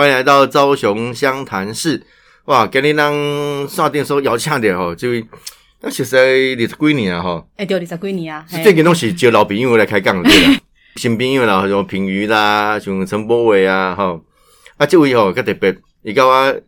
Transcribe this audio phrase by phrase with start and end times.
[0.00, 2.02] 欢迎来到高雄湘潭市。
[2.46, 3.12] 哇，今日咱
[3.68, 5.22] 线顶所邀请的吼，这位
[5.82, 10.58] 那实在二十几年啊吼，哎，对，二十几年啊，最近拢是招老朋友来开讲的对啦，
[10.96, 14.24] 新朋友啦，像平瑜啦，像陈波伟啊，吼，
[14.78, 16.60] 啊，这位吼较特别，伊甲我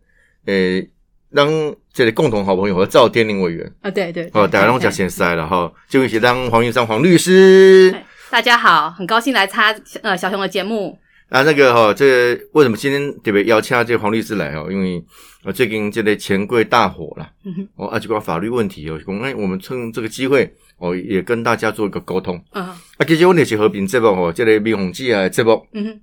[0.44, 0.86] 诶，
[1.34, 1.48] 咱
[1.90, 7.94] 这个共同好朋友和赵天林委员，啊，对对，哦，大家拢嘿讲现塞了哈，这位是当黄玉山黄律师。
[8.28, 10.98] 大家好，很高兴来参呃小熊的节目。
[11.32, 12.04] 啊，那个哈，这
[12.36, 14.68] 个为什么今天特别邀请这个黄律师来哦？
[14.70, 15.02] 因为
[15.42, 22.38] 啊最近这个钱柜大火啦，嗯哼，哦，啊，这个法律问题哦，我们我们趁这个机会哦，也跟大家做一个沟通。
[22.52, 26.00] 嗯啊，其实我们是和平节目哦，这个灭红记啊节目嗯哼，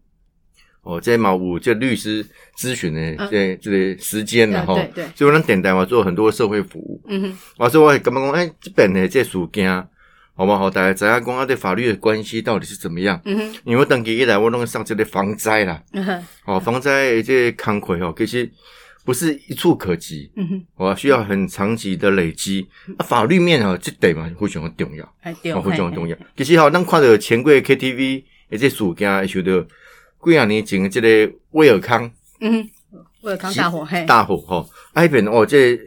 [0.82, 2.26] 哦，这嘛有这律师
[2.58, 7.00] 咨询的这这个时间了哈，嗯对对，所以我们电台嘛做很多社会服务。
[7.08, 9.88] 嗯哼，啊，所以我会感觉讲，哎，这边的这事件，
[10.40, 10.70] 好不好？
[10.70, 13.20] 大家知影讲啊，这法律的关系到底是怎么样？
[13.26, 18.50] 嗯哼，因为我登记以来，我拢上这个防灾啦，嗯哼，哦，防灾的这个工课哦，其实
[19.04, 22.66] 不是一触可及，嗯哼，哦，需要很长期的累积。
[22.98, 26.26] 啊，法律面哦，这点嘛非常的重要，哎对，哦，非常重要嘿。
[26.38, 29.62] 其实吼，咱看到钱柜 KTV 的这事件，会想到
[30.24, 32.70] 几啊年前的这个威尔康嗯哼，
[33.24, 35.84] 威尔康大火，嘿，大火吼，啊，迄边哦，这个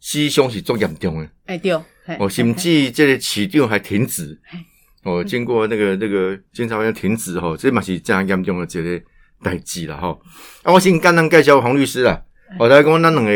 [0.00, 1.28] 死伤是足严重的。
[1.46, 1.82] 哎对，嘿
[2.18, 4.58] 哦，甚至这个起调还停止嘿，
[5.04, 9.04] 哦，经过那个那个监察院停止吼，这嘛是这样严重的一个
[9.42, 10.20] 代志了吼。
[10.62, 12.20] 啊，我先简单介绍黄律师啦，
[12.58, 13.30] 哦，大家讲咱两个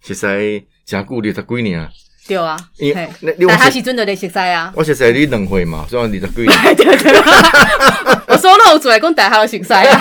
[0.00, 1.90] 实在真久二十几年啊，
[2.26, 3.36] 对啊，因为嘿。
[3.38, 4.72] 那他实是真的在熟悉啊。
[4.76, 7.12] 我实在你两岁嘛，所以二十几年，对 对对，
[8.28, 10.00] 我说漏嘴讲大家都熟悉啊。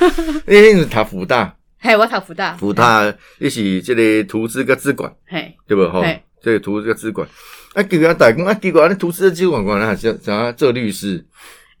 [0.46, 6.02] 你你是读福大，嘿，我读福大，福大你是这个图资跟资管嘿，对不吼？
[6.02, 6.22] 嘿？
[6.42, 7.28] 这个图资个资管，
[7.74, 11.24] 啊，结果大讲啊，结果啊，图资跟资管管啊，想想要做律师，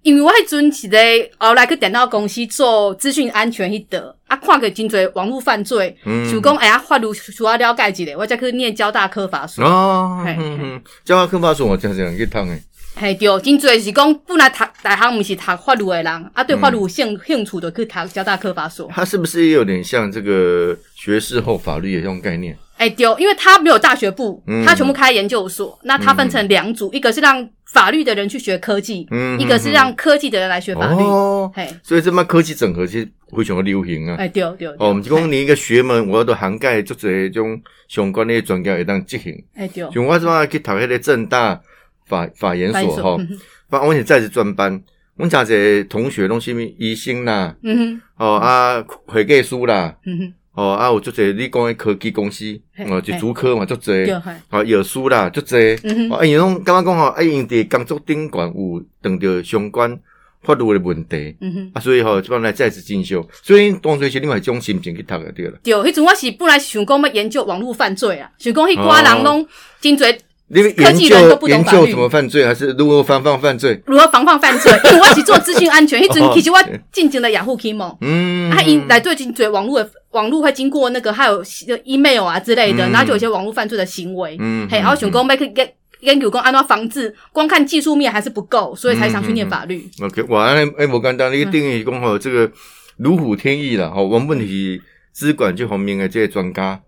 [0.02, 9.64] 因为我迄阵是咧后来去电脑公司做资讯安全迄的，啊，看过真侪网络犯罪，嗯想讲哎呀，法律需要了解一下，我才去念交大科法所。
[9.64, 12.62] 哦，嗯嗯，交大科法所我常常去读诶。
[12.96, 18.90] 嘿，对，真侪是讲本来读大学毋是读法律的人，啊，对法律有兴兴趣就去读交大科法所。
[18.92, 22.58] 它是不是也有点像这个学士后法律的这种概念？
[22.80, 31.02] 哎、丢，因为他没有大学部，嗯他全部开研究所，那他分成两组，一个是让法律的人去学科技，嗯一个是让科技的人来学法律。
[31.02, 34.16] 哦，嘿，所以这么科技整合其实非常的流行啊。
[34.18, 39.34] 哎、对对对，哦，我们就讲你一个学门，我都涵盖足侪这种相关的专家会当执行。
[39.54, 41.60] 哎、丢，像我即摆去读迄个正大
[42.06, 44.82] 法法研所所吼嗯，反我是在职专班，
[45.16, 52.44] 阮诚侪同学拢是物医生啦，嗯哼，哦啊会计师啦，嗯哼，哦啊有足侪你讲的科技公司，
[52.88, 54.04] 哦就主科嘛足侪。
[54.04, 55.56] 对，嘿，啊，药师啦，足济。
[55.84, 59.98] 嗯哼，啊，因拢感觉讲吼，啊，因伫工作顶管有碰到相关
[60.42, 61.70] 法律诶问题，嗯哼。
[61.74, 63.26] 啊，所以吼，即摆来再次进修。
[63.42, 65.54] 所以当初是另外一种心情去读诶对啦。
[65.62, 69.46] 对，迄阵我是本来是想讲要研究网络犯罪啊，想讲迄寡人拢
[69.80, 70.18] 真侪
[70.52, 73.80] 科研技人都究研不懂法律究怎么犯罪，还是如何防范犯罪？
[73.86, 76.58] 如何防范犯罪，因为我是做资讯安全， 迄阵哦其实我
[76.90, 81.42] 进前的雅虎 Kimo，嗯，啊因来做真侪网络的网络会经过那个还有
[81.84, 89.88] email 啊之类的，嗯然后就有一些网络犯罪的行为，嗯嘿，然后想讲要去研研究讲安怎防治，光看技术面还是不够，所以才想去念法律。
[90.00, 92.50] OK，我安尼诶无简单，你定义讲吼，这个
[92.96, 94.80] 如虎添翼啦，吼，我们问题
[95.12, 96.80] 资管这方面的这些专家，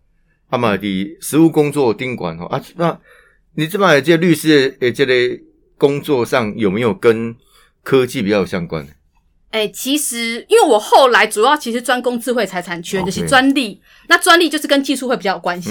[0.49, 2.99] 啊嘛伫实务工作顶管吼啊，那
[3.54, 5.39] 你这摆这律师的这类
[5.77, 7.37] 工作上有没有跟
[7.83, 8.87] 科技比较有相关？
[9.52, 15.70] 哎、其实因为我后来主要其实专攻智慧财产权，就是专利，那专利就是跟技术会比较有关系。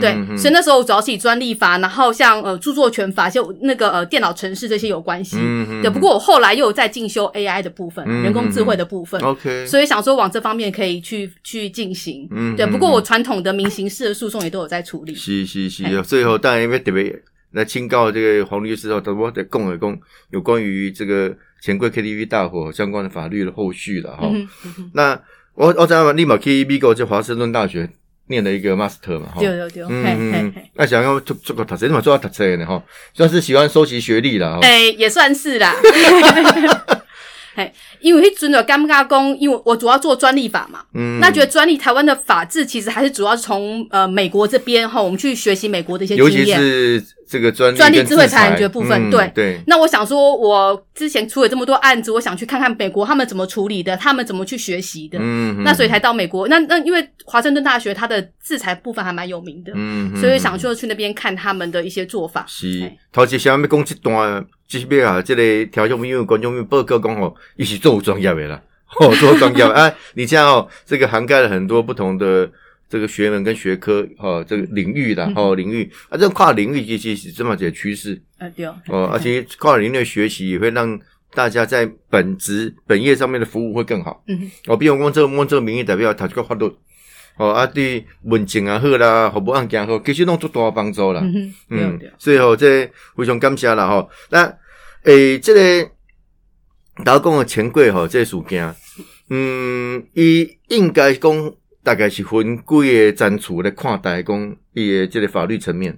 [0.00, 5.36] 对，嗯所以那时候主要是以专利法，然后像呃著作权法，就那个呃电脑程式这些有关系。
[5.82, 9.20] 对，不过我后来又有在进修 AI 的部分，嗯人工智慧的部分。
[9.20, 12.64] OK，所以想说往这方面可以去去进行，对。
[12.66, 15.14] 不过我传统的民刑事的诉讼也都有在处理。
[15.14, 17.20] 是是是嘿，最后当然因为特别
[17.52, 19.98] 来请教这个黄律师后，我得讲一供
[20.30, 24.30] 有关于这个钱柜 KTV 大火相关的法律的后续了哈。
[24.92, 25.18] 那
[25.54, 27.88] 我我知道立马去美国就华盛顿大学
[28.26, 29.40] 念了一个 master 嘛哈。
[29.40, 32.82] 对对对，嘿嗯嗯，，那想要做做个读册，你嘛做到读册呢哈，
[33.14, 34.58] 算是喜欢收集学历了哈。
[34.62, 35.74] 哎，也算是啦。
[37.58, 41.18] 嘿，因为迄阵就感觉讲，因为我主要做专利法嘛，嗯。
[41.18, 46.60] 那觉得专利台湾的法制其实还是主要是从呃美国这边哈，我们去学习美国的一些尤其经验。
[46.60, 49.30] 是这个专利专利智慧财产权部分嗯对。
[49.34, 55.18] 对，那我想说，我之前出了这么多案子，我想去看看美国他们怎么处理的，他们怎么去学习的。
[55.20, 56.46] 嗯，那所以才到美国。
[56.46, 62.44] 那那因为华盛顿大学它的制裁部分还蛮有名的，嗯，嗯所以想说去那边看他们的一些做法。
[62.46, 62.80] 是。
[62.80, 62.98] 嘿。
[63.12, 68.62] 头一想要讲这段，即边啊，这个听众朋友、观众朋友报告讲吼，伊是做有专业的啦，
[69.00, 72.50] 哦做庄家啊，你这样哦，这个涵盖了很多不同的
[72.86, 75.90] 这个学门跟学科哦，这个领域的哦领域。
[76.10, 78.20] 啊，这跨领域其实是这么一个趋势。
[78.36, 81.00] 啊对，哦， 而且跨领域的学习也会让
[81.32, 84.22] 大家在本职本业上面的服务会更好。
[84.28, 84.50] 嗯。
[84.66, 86.70] 哦，比如讲这个我这个名义代表他这个法律，
[87.38, 91.22] 哦啊对文静啊好啦，服务案件好，其实拢足大的帮助啦。
[91.70, 92.84] 嗯所以吼，这
[93.16, 94.10] 非常感谢啦吼。
[94.30, 94.52] 那
[95.04, 95.90] 诶，这个
[97.04, 98.74] 大家讲的钱柜吼，这个事件，
[99.30, 101.52] 嗯，伊应该讲
[101.82, 105.96] 大概是分几个层次来看待讲伊的这个法律层面。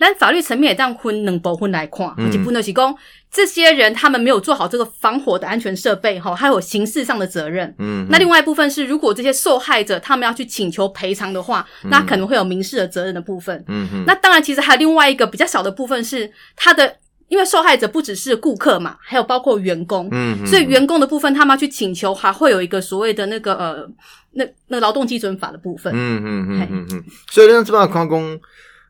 [0.00, 2.92] 咱法律层面也当分两部分来看，嗯一部分就是讲
[3.32, 7.74] 这些人他们没有做好这个防火的安全设备，哈，还有刑事上的责任。
[7.78, 13.64] 嗯，那另外一部分是，如果这些受害者他们要去请求赔偿的话，那可能会有民事的责任的部分。
[13.68, 16.94] 嗯哼，那当然，其实还有另外一个比较小的部分是他的，
[17.28, 23.88] 因为受害者不只是顾客嘛，还有包括员工，嗯哼，所以员工的部分他们要去请求，还会有一个所谓的那个呃，
[24.32, 25.90] 那那劳动基准法的部分。
[25.96, 28.40] 嗯嗯嗯嗯嗯，所以咱这摆看讲，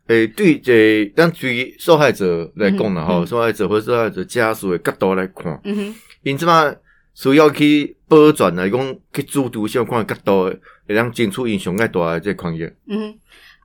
[0.08, 6.74] 诶，对这咱对受害者来讲啦，嗯吼，嗯受害者或受害者家属的角度来看，嗯哼，因即嘛
[7.14, 10.44] 需要去保全来讲，去主动相关的角度，
[10.88, 12.62] 会当争取因上爱大的这个权益。
[12.88, 13.18] 嗯哼。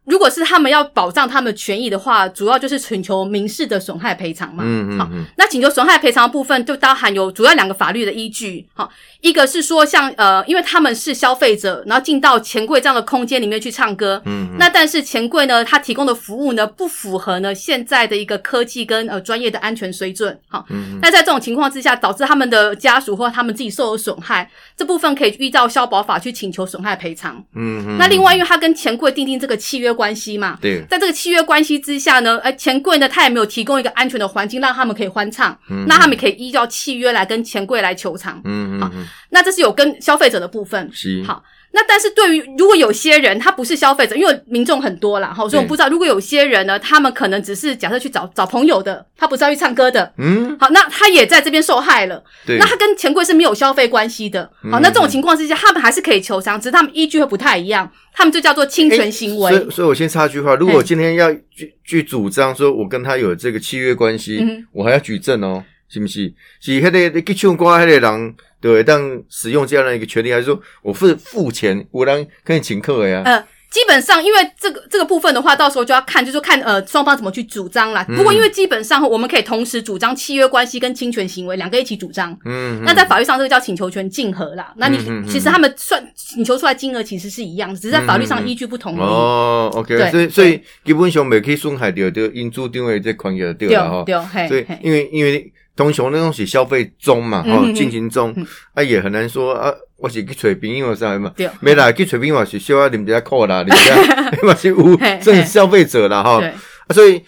[0.07, 4.63] 如果是他们要保障他们权益的话，主要就是请求民事的损害赔偿嘛。
[4.63, 8.65] 好嗯嗯嗯那请求损害赔偿的部分，就包含有主要两个法律的依据。
[8.73, 8.89] 好，
[9.19, 20.39] 一个是说像呃，因为他们是消费者，然后进到钱柜这样的空间里面去唱歌，嗯，那但是钱柜呢，它提供的服务呢不符合呢现在的一个科技跟呃专业的安全水准。
[20.47, 27.43] 好，嗯那在这种情况之下，导致他们的家属或他们自己受有损害，这部分可以依照消保法去请求损害赔偿。
[27.53, 35.85] 嗯嗯，那另外，因为他跟钱柜订定这个契约关系嘛，对，在这个契约关系之下呢，呃，钱柜呢，他也没有提供一个安全的环境让他们可以欢唱，嗯。
[35.87, 38.39] 那他们可以依照契约来跟钱柜来求偿。
[38.45, 40.89] 嗯嗯嗯，那这是有跟消费者的部分。
[40.93, 41.43] 是，好
[41.77, 59.51] 那但是对于如果有些人他不是消费者，因为民众很多啦，哈，所以我们不知道，如果有些人呢，他们可能只是假设去找找朋友的，他不是要去唱歌的，嗯，好，那他也在这边受害了，对，那他跟钱柜是没有消费关系的，好，嗯那这种情况之下，他们还是可以求偿，只是他们依据会不太一样，他们就叫做侵权行为。
[59.51, 66.33] 所以，所以我先插一句话：如果我今天要去去主张说我跟他有这个契约关系，嗯我还要举证哦，是不是？
[66.59, 68.83] 是迄、个去唱歌迄个人，对不对？
[68.83, 73.21] 当使用这样的一个权利，还是说我付付钱，我让可以请客的呀？
[73.25, 73.39] 呃，
[73.69, 78.03] 基本上因为这个这个部分的话，到时候就要看，就是说看呃双方怎么去主张啦。
[78.15, 82.37] 不过因为基本上我们可以同时主张契约关系跟侵权行为两个一起主张。
[82.45, 84.73] 嗯，那在法律上，这个叫请求权竞合啦。
[84.77, 88.97] 那你嗯嗯嗯其实他们算请求出来金额其实是一样，只是在法律上依据不同。
[88.97, 94.03] 哦，OK，所以所以基本上没去损害到就因主张的这权益就对了哈。
[94.05, 97.73] 对，所以嘿因为因为通常那种是消费中嘛，哦嗯嗯，嗯。
[97.75, 101.47] 进行中嗯，啊也很难说啊，我是去找朋友啥嘛，对。
[101.61, 106.41] 没啦，去找朋友是小啊，啉一下苦啦，啉一下嘛是有嘿算是消费者啦哈。
[106.89, 107.21] 所以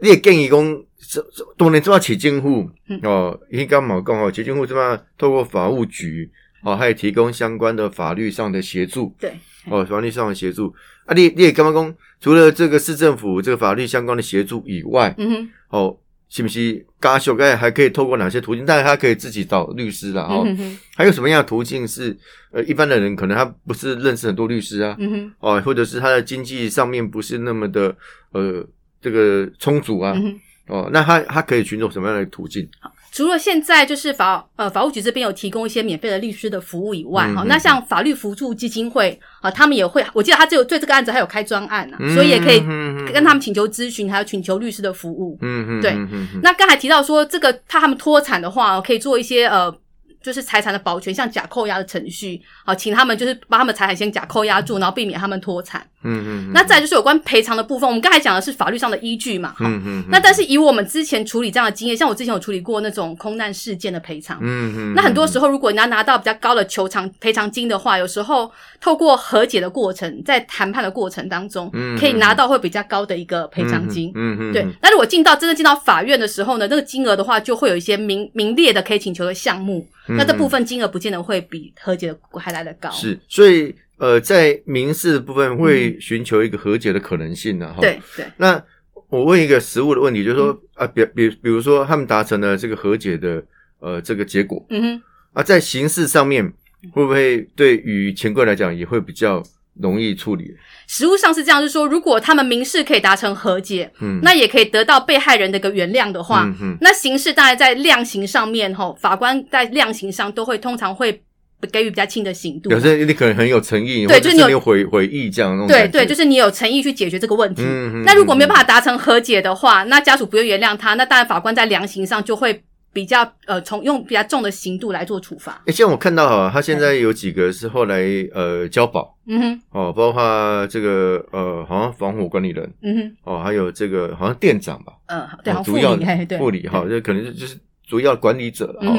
[0.00, 2.98] 你也建议讲，这这当然怎么起政府嗯。
[3.02, 6.30] 哦，应该冇讲哦，起政府这么透过法务局
[6.64, 9.32] 哦，还有提供相关的法律上的协助对，
[9.68, 10.74] 哦，法律上的协助。
[11.06, 15.96] 啊，你你也刚刚讲，除了这个市政府这个法律相关的协助以外，嗯哼，哦，
[16.30, 18.64] 是不是家属该还可以透过哪些途径？
[18.64, 20.22] 当然，他可以自己找律师啦。
[20.22, 22.16] 哦，嗯，还有什么样的途径是
[22.50, 27.94] 呃一般的人可能他不是认识很多律师啊，嗯，哦，或者是他的经济上面不是那么的
[28.32, 28.66] 呃
[29.02, 30.40] 这个充足啊，嗯。
[30.66, 32.64] 哦，那他他可以寻找什么样的途径？
[33.12, 45.38] 除了现在就是法呃法务局这边有提供一些免费的律师的服务以外，哈、嗯嗯那像法律扶助基金会啊，他们也会，我记得他只有对这个案子还有开专案啊，嗯所以也可以嗯跟他们请求咨询，还有请求律师的服务。
[45.42, 45.94] 嗯嗯，对
[46.42, 49.74] 那刚才提到说，这个怕他们脱产的话，可以做一些呃。
[50.22, 55.86] 就是财产的保全，像假扣押的程序，好，请他们就是把他们财产先假扣押住，然后避免他们脱产。
[56.02, 68.50] 嗯嗯，那再来就是有关赔偿的部分，我们刚才讲的是法律上的依据嘛，哈、嗯嗯，那但是以我们之前处理这样的经验，像我之前有处理过那种空难事件的赔偿，嗯嗯，那很多时候，如果你要拿到比较高的求偿赔偿金的话，有时候
[68.80, 74.10] 透过和解的过程，在谈判的过程当中，嗯可以拿到会比较高的一个赔偿金。
[74.14, 82.90] 嗯嗯，对，那如果进到真正进到法院的时候呢，那个金额的话，就会有一些名名列的可以请求的项目，嗯那这部分金额不见得会比和解的还来得高。
[82.90, 87.72] 是，所以呃，在民事的部分会寻求一个和解的可能性呢。
[87.72, 88.62] 哈，嗯对对，那
[89.08, 93.42] 我问一个实务的问题，就是说、啊，比比比如说他们达成了这个和解的
[93.78, 95.02] 呃这个结果嗯哼，
[95.32, 96.44] 啊，在刑事上面
[96.92, 99.42] 会不会对于钱柜来讲也会比较
[99.80, 100.54] 容易处理？
[100.86, 111.22] 实物上是这样，就是说，如果他们民事可以达成和解，嗯，那也可以得到被害人的一个原谅的话，嗯嗯那刑事当然在量刑上面，吼，法官在量刑上都会通常会
[111.70, 112.70] 给予比较轻的刑度。
[112.70, 117.62] 有些你可能很有诚意，对就是你有有悔悔意这样那种对对，就是你有诚意去解决这个问题。
[117.62, 122.62] 嗯嗯那如果没有办法达成和解的话，那家属不愿原谅他，那当然法官在量刑上就会
[122.92, 125.62] 比较呃从用比较重的刑度来做处罚。
[125.66, 128.02] 诶像我看到哈，他现在有几个是后来
[128.34, 137.56] 呃交保嗯哼，哦，包括这个呃好像防火管理人嗯哼，哦，还有这个好像店长吧，嗯，对，主要副理，嘿对，护理哈，这可能就就是
[137.86, 138.98] 主要管理者了哈。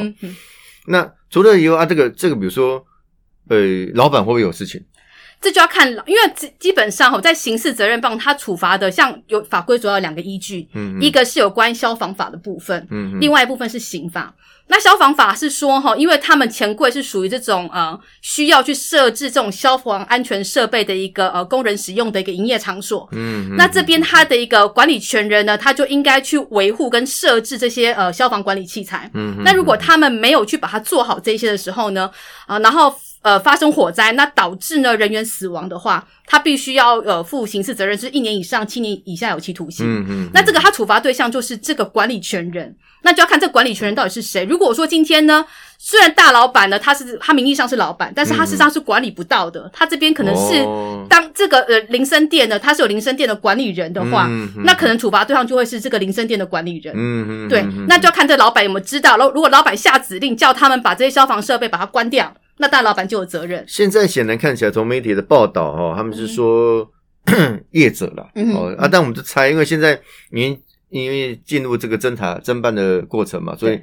[0.86, 2.84] 那除了以后啊，这个这个比如说
[3.48, 3.58] 呃
[3.94, 4.82] 老板会不会有事情？
[5.42, 14.32] 这就要看，因为基基本上哈，在刑事责任棒，它处罚的像有法规主要有两个依据，嗯，嗯一个是有关消防法的部分，嗯嗯另外一部分是刑法。
[14.68, 23.06] 那消防法是说哈，因为他们钱柜是属于这种呃需要去设置这种消防安全设备的一个呃工人使用的一个营业场所。
[23.12, 29.10] 嗯，嗯那这边他的一个管理权人呢，他就应该去维护跟设置这些呃消防管理器材。
[29.12, 32.10] 嗯嗯那如果他们没有去把它做好这些的时候呢，
[32.46, 39.86] 啊、然后呃发生火灾，那导致呢人员死亡的话，他必须要呃负刑事责任，是一年以上七年以下有期徒刑。
[39.86, 44.44] 嗯嗯，那这个他处罚对象就是这个管理权人，那就要看这个管理权人到底是谁。
[44.44, 45.44] 如果说今天呢，
[45.78, 54.28] 虽然大老板呢他是他名义上是老板，但是他事实上是管理不到的，他这边可能是哦当这个呃林森店呢，他是有林森店的管理人的话，
[54.64, 56.92] 那可能处罚对象就会是这个林森店的管理人。
[56.96, 59.16] 嗯嗯，对，嗯那就要看这老板有没有知道。
[59.16, 63.64] 如如果老板下指令叫他们把这些消防设备把它关掉，那大老板就有责任。
[63.66, 66.90] 现在显然看起来，从媒体的报道哦、他们是说、
[67.72, 70.58] 业者了，哦啊，但我们就猜，因为现在您
[70.90, 73.80] 因为进入这个侦查侦办的过程嘛，所以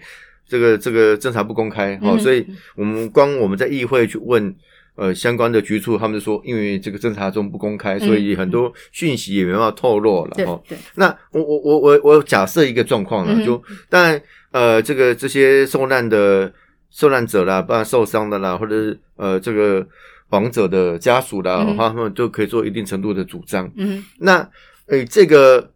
[0.47, 2.45] 这个这个侦查不公开哦，嗯所以
[2.75, 4.55] 我们光我们在议会去问。
[4.95, 10.31] 呃，相关的局处，他们就说，因为这个侦查中不公开，所以很多讯息也没办法透露了。
[10.35, 14.21] 对哦，对，那我我我我我假设一个状况了，嗯就但
[14.51, 16.51] 呃，这个这些受难的
[16.89, 19.85] 受难者啦，不然受伤的啦，或者是呃这个
[20.29, 23.71] 亡者的家属啦，嗯他们都可以做一定程度的主张。
[23.75, 24.47] 嗯那
[24.87, 25.71] 诶、这个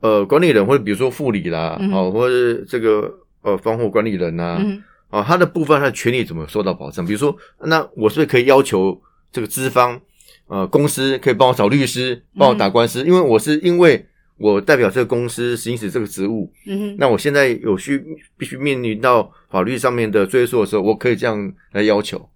[0.00, 7.04] 呃管理人或者比如说护理啦，嗯哦，或者是这个呃防火管理人呐、嗯啊，他的部分他的权利怎么受到保障？
[7.06, 10.00] 比如说，那我是不是可以要求这个资方
[10.48, 13.04] 呃公司可以帮我找律师，帮我打官司？
[13.04, 14.06] 因为我是因为
[14.38, 18.02] 我代表这个公司行使这个职务，嗯哼，那我现在有需
[18.36, 22.28] 必须面临到法律上面的追诉的时候，我可以这样来要求。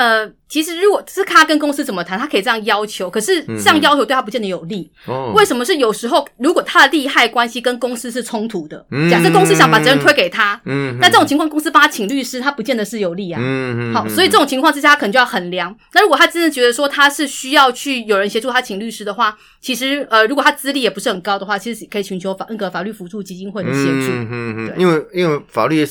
[0.00, 4.90] 呃，其实如果是他跟公司怎么谈，他可以这样要求，可是这样要求对他不见得有利。
[5.06, 13.38] 哦，为什么是有时候，如果他的利害关系跟公司是冲突的，嗯假设公司想把责任推给他，嗯，那这种情况公司帮他请律师，他不见得是有利啊。
[13.42, 15.76] 嗯嗯，好，所以这种情况之下，他可能就要衡量。
[15.92, 24.08] 那如果他真的觉得说他是需要去有人协助他请律师的话，其实呃，如果他资历也不是很高的话，其实可以寻求法那个法律辅助基金会的协助。
[24.08, 25.86] 嗯嗯嗯因为因为法律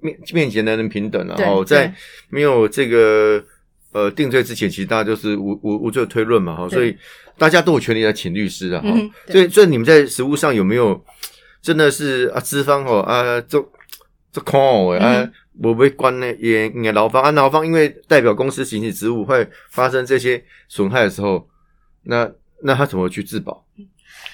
[0.00, 1.94] 面面前的人平等啊，对哦，在对
[2.28, 3.42] 没有这个
[3.92, 6.96] 呃定罪之前，其实大家就是无无无罪推论嘛，哈，对所以
[7.36, 11.04] 大家都有权利来请律师啊，哈、嗯所以所以你们在实务上有没有
[11.60, 13.58] 真的是啊资方哦啊这
[14.30, 15.32] 这看哦啊嗯。
[15.62, 21.46] 我被关呢，也也劳方啊，劳方因为代表公司行使职务会发生这些损害的时候，
[22.04, 22.28] 那
[22.62, 23.62] 那他怎么去自保？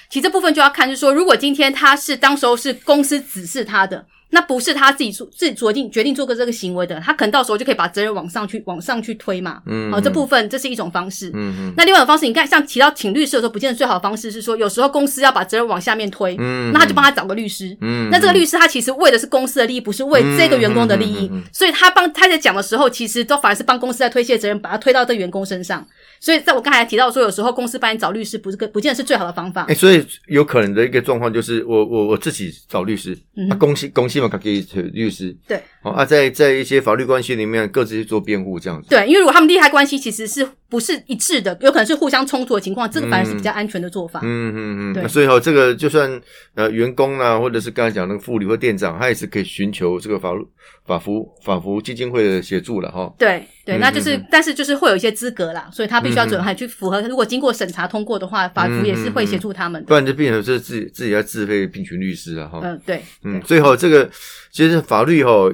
[0.09, 9.61] 其实这部分就要看，就是说，如果今天他是当时候是公司指示他的，那不是他自己做自己决定决定做个这个行为的，他可能到时候就可以把责任往上去往上去推嘛。
[9.67, 11.29] 嗯好、这部分这是一种方式。
[11.35, 17.75] 嗯嗯那另外一种方式，你看，像提到请律师的时候，不见得最好的方式是说，有时候公司要把责任往下面推，嗯那他就帮他找个律师。
[17.81, 25.85] 嗯，那这个律师他其实为的是公司的利益，不是为这个员工的利益，嗯嗯嗯嗯嗯所以他帮他在讲的时候，其实都反而是帮公司在推卸责任，把他推到这个员工身上。
[26.19, 29.65] 所以在我刚才提到说，有时候公司帮你找律师，不是个不见得是最好的方法。
[29.69, 38.89] 哎、所以有可能的一个状况就是我，我我自己找律师，嗯啊，公司公司嘛，可以律师，对，哦啊，在在一些法律关系里面各自去做辩护，这样子。
[38.89, 44.19] 对，因为如果他们利害关系其实是不是一致的，有可能是互相冲突的情况，这个反而是比较安全的做法。
[44.23, 46.21] 嗯嗯对嗯，所以哈、这个就算
[46.53, 50.45] 呃员工啊，或者是刚才讲那个副理或店长，他也是可以寻求这个法律
[50.85, 53.11] 法服法服基金会的协助了哈。
[53.17, 57.01] 对对，嗯那就是，嗯但是就是会有一些资格啦，所以他必须要准嗯还去符合。
[57.01, 59.87] 如果经过审查通过的话，法服也是会协助他们的。
[59.87, 62.59] 不然就变成是自己自己要自费聘请律师了哈。
[62.63, 64.09] 嗯，对，嗯，最后这个
[64.51, 65.51] 其实法律哈、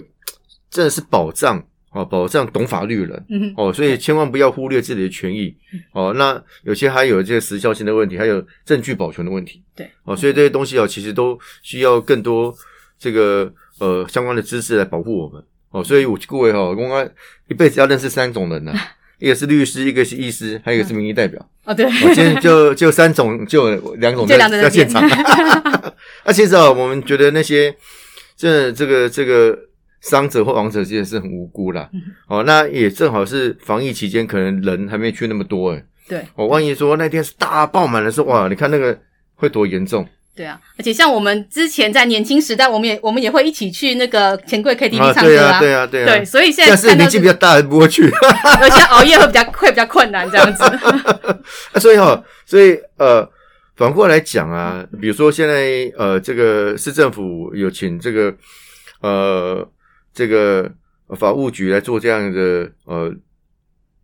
[0.69, 1.63] 真的是保障
[1.96, 3.25] 哦，保障懂法律的人。
[3.30, 5.56] 嗯，哦，所以千万不要忽略自己的权益
[5.94, 6.14] 哦。
[6.18, 9.64] 那有些还有这个时效性的问题，还有证据保全的问题。
[9.74, 12.54] 对，哦，所以这些东西哦，其实都需要更多
[13.00, 13.50] 这个
[13.80, 15.42] 呃相关的知识来保护我们。
[15.72, 17.10] 哦，所以我各位哈、哦，我刚
[17.48, 18.74] 一辈子要认识三种人呢、
[19.20, 21.50] 一个是律师，一个是医师，还有一个是民意代表。
[21.64, 25.02] 哦对，我今天就就三种，就两种就两种在在现场。
[26.25, 27.75] 那其实啊，我们觉得那些
[28.36, 29.58] 这这个这个
[30.09, 31.89] 伤者或亡者其实是很无辜啦。
[32.27, 35.83] 哦，那也正好是防疫期间，可能人还没去那么多诶。
[36.07, 38.97] 对，哦，万一说那天是大爆满的时候，哇，你看那个
[39.35, 45.13] 会多严重对啊，而且像我们之前在年轻时代，我们也我们也会一起去那个钱柜 KTV 啊！
[45.13, 46.05] 唱歌对啊，对啊，对啊。
[46.17, 48.03] 对，所以现但是在年纪比较大的不会去，
[48.62, 50.63] 有些熬夜会比较会比较困难这样子。
[51.74, 53.27] 啊所以哈、所以呃，
[53.77, 58.33] 反过来讲啊，比如说现在呃，这个市政府有请这个
[59.01, 59.65] 呃
[60.15, 60.74] 这个
[61.10, 63.13] 法务局来做这样的呃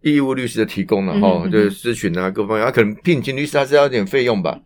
[0.01, 4.59] 义务律师的提供了哈、嗯嗯嗯就是咨询啊各方面，他、可能聘请律师还是要有点费用吧，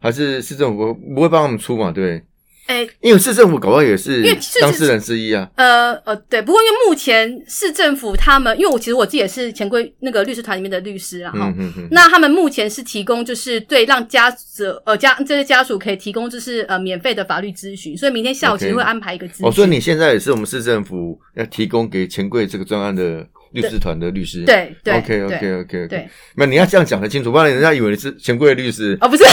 [0.00, 2.22] 还是市政府不会帮他们出嘛，对
[2.66, 4.22] 哎、因为市政府搞不好也是
[4.60, 5.48] 当事人之一啊。
[5.56, 19.46] 呃呃，对，不过因为目前市政府他们，因为我其实我自己也是钱柜那个律师团里面的律师啊，哈、嗯嗯嗯，那他们目前是提供，就是对让家者呃家这些家属可以提供，就是呃免费的法律咨询，所以明天下午其实会安排一个咨询。
[19.46, 24.44] 哦，所以你现在也是我们市政府要提供给钱柜这个专案的律师团的律师。
[24.44, 28.96] 对对，OK 对 OK OK 对 OK，那你要这样讲得清楚，不然人家以为你是钱柜的律师。
[29.00, 29.24] 哦，不是，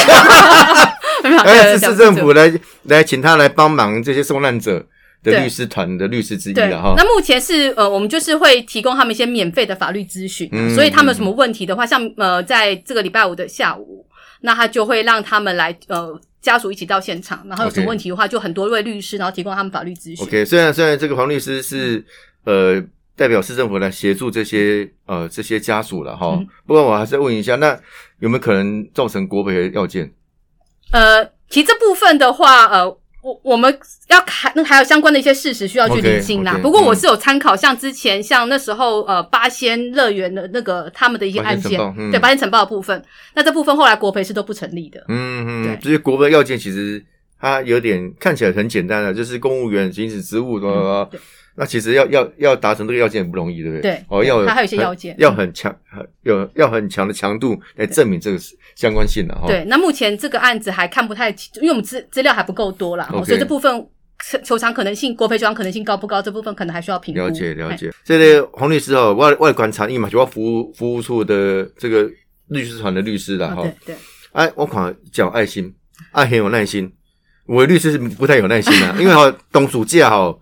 [1.24, 2.52] 没有哎，对是市政府来
[2.84, 4.86] 来请他来帮忙这些受难者
[5.24, 6.94] 的律师团的律师之一对，了哈。
[6.96, 7.04] 那。
[7.10, 14.06] 目前是呃，我们就是会提供他们一些免费的法律咨询啊、嗯所以他们有什么问题的话，像呃，在这个礼拜五的下午，
[14.40, 20.26] 那他就会让他们来呃家属一起到现场，然后有什么问题的话，就很多位律师，然后提供他们法律咨询。
[20.26, 22.02] OK，虽然虽然这个黄律师是
[22.46, 22.82] 呃
[23.18, 26.38] 代表市政府来协助这些呃这些家属了哈。
[26.40, 27.78] 嗯，不过我还是问一下，那
[28.20, 30.10] 有没有可能造成国赔的要件？
[30.92, 32.88] 呃，其实这部分的话，呃，
[33.22, 36.58] 我我们要看那还有相关的一些事实需要去理清啦。
[36.62, 43.04] 不过我是有参考，像之前像那时候呃八仙乐园的那个他们的一些案件，嗯对八仙城堡的部分，
[43.36, 45.04] 那这部分后来国赔是都不成立的。
[45.10, 47.04] 嗯嗯，对这些国赔要件其实
[47.40, 50.60] 它有点看起来很简单的，就是公务员行使职务？
[50.60, 50.70] 对
[51.60, 53.92] 那其实要要要达成这个要件也不容易，对不对？
[53.92, 58.40] 对哦，要它还有一些要件要很强，很有要很强的强度来证明这个
[58.78, 59.46] 相关性的哈。
[59.46, 63.86] 对，那目前这个案子还看不太清，因为我们资资料还不够多啦，OK 所以这部分
[64.42, 67.20] 球场可能性、国赔球场可能性高不高，这部分可能还需要评估。
[67.20, 67.76] 了解了哎。
[67.76, 67.92] 解。
[68.06, 72.10] 这类黄律师哦，外外观察因嘛，就要服务服务处的这个
[72.48, 73.62] 律师团的律师啦哈。
[73.62, 73.96] 啊对对，
[74.32, 75.76] 哎，我讲讲爱心，
[76.14, 76.90] 爱很有耐心。
[77.46, 80.34] 我的律师是不太有耐心的，因为哈董暑假哈，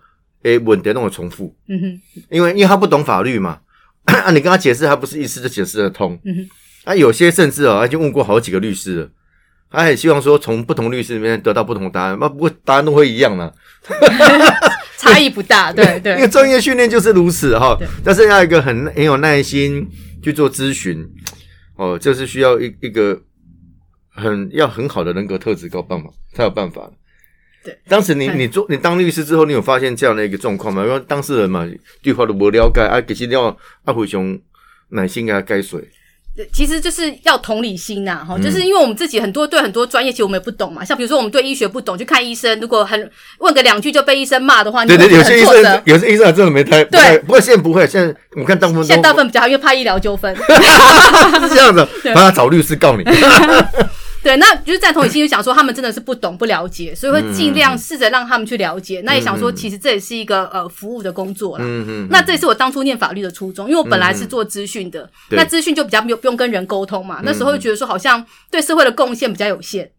[0.48, 1.54] 诶问题都会重复。
[1.68, 3.60] 嗯哼，因为因为他不懂法律嘛，
[4.04, 6.18] 啊，你跟他解释，他不是一次就解释得通。
[6.24, 6.48] 嗯哼，
[6.90, 9.10] 啊，有些甚至哦，他已经问过好几个律师了，
[9.70, 13.52] 他也希望说从不同律师里面得到不同的答案，那不过答案都会一样呢，
[14.96, 17.76] 差异不大， 对对因为专业训练就是如此哈。
[18.02, 19.86] 但是要一个很很有耐心
[20.22, 21.06] 去做咨询，
[21.76, 23.20] 哦，这是需要一一个
[24.08, 26.90] 很要很好的人格特质，够办法才有办法。
[27.68, 30.82] 对，当时你嗯你做你当律师之后，你有发现这样的一个状况吗？
[30.86, 31.68] 因为当事人嘛，
[32.02, 33.54] 对话都不了解啊，其实要
[33.84, 34.38] 阿虎熊
[34.90, 35.86] 耐心给他改水。
[36.36, 40.84] 对其实就是要同理心呐，哈、嗯就是因为我们自己很多对很多专业，其实我们也不懂嘛。
[40.84, 45.82] 像比如说我们对医学不懂，去看医生，如果很问个两句就被医生骂的话，对对，有些医生。
[45.84, 50.32] 有些医生真的没太对不过现在不会，现在我看大部分都现在大部分比较好，因为怕医疗纠纷。
[50.38, 53.02] 是这样的， 帮他找律师告你。
[54.22, 59.00] 对，那就是在同理心就想说，他们真的是不懂不了解，所以会尽嗯量试着让他们去了解。
[59.04, 61.64] 那也想说，其实这也是一个呃服务的工作啦。
[61.66, 67.20] 嗯嗯，那这也是我当初念法律的初衷，因为我本来是做资讯的，对那资讯就比较不用不用跟人沟通嘛。
[67.22, 69.90] 那时候就觉得说，好像对社会的贡献比较有限。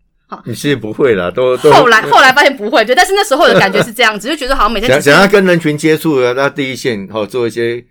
[0.46, 7.84] 你其实不会啦，都都后来后来发现不会，对，但是那时候的感觉是这样子，就觉得好像每天想想要跟人群接触的，那第一线好做一些